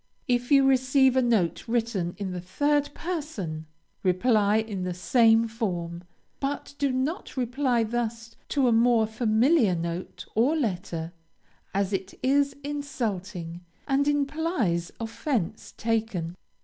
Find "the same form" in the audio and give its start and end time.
4.81-6.03